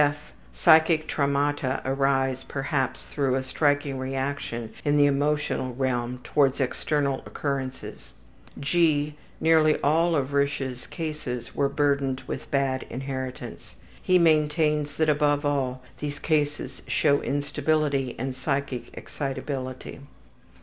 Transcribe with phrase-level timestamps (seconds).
[0.01, 7.21] (f) Psychic traumata arise perhaps through a striking reaction in the emotional realm towards external
[7.27, 8.11] occurrences.
[8.59, 13.75] (g) Nearly all of Risch's cases were burdened with bad inheritance.
[14.01, 19.99] He maintains that, above all, these cases show instability and psychic excitability.